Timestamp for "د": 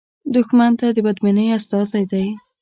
0.79-0.97